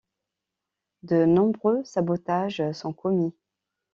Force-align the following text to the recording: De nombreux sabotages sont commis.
De 1.03 1.25
nombreux 1.25 1.83
sabotages 1.83 2.71
sont 2.71 2.91
commis. 2.91 3.35